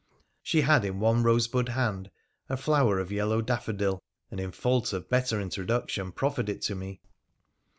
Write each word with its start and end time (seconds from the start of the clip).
She 0.41 0.61
had 0.61 0.83
in 0.83 0.99
one 0.99 1.21
rosebud 1.21 1.69
hand 1.69 2.09
a 2.49 2.57
flower 2.57 2.97
of 2.97 3.11
yellow 3.11 3.39
daffodil, 3.39 4.01
and 4.31 4.39
in 4.39 4.51
fault 4.51 4.93
of 4.93 5.11
better 5.11 5.39
introduction 5.39 6.11
proffered 6.11 6.49
it 6.49 6.63
to 6.63 6.73
me. 6.75 7.01